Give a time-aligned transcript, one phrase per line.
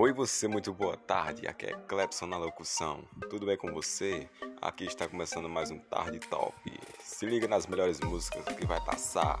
[0.00, 3.04] Oi você, muito boa tarde, aqui é Clepson na locução.
[3.28, 4.30] Tudo bem com você?
[4.58, 6.54] Aqui está começando mais um Tarde Top.
[6.98, 9.38] Se liga nas melhores músicas que vai passar.